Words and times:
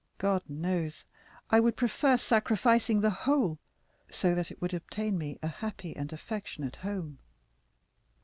God 0.17 0.41
knows, 0.49 1.05
I 1.51 1.59
would 1.59 1.75
prefer 1.77 2.17
sacrificing 2.17 3.01
the 3.01 3.11
whole, 3.11 3.59
so 4.09 4.33
that 4.33 4.49
it 4.49 4.59
would 4.59 4.73
obtain 4.73 5.15
me 5.15 5.37
a 5.43 5.47
happy 5.47 5.95
and 5.95 6.11
affectionate 6.11 6.77
home." 6.77 7.19